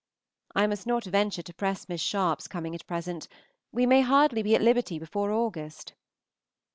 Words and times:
I 0.55 0.65
must 0.65 0.87
not 0.87 1.03
venture 1.03 1.43
to 1.43 1.53
press 1.53 1.87
Miss 1.87 2.01
Sharpe's 2.01 2.47
coming 2.47 2.73
at 2.73 2.87
present; 2.87 3.27
we 3.71 3.85
may 3.85 4.01
hardly 4.01 4.41
be 4.41 4.55
at 4.55 4.61
liberty 4.63 4.97
before 4.97 5.29
August. 5.31 5.93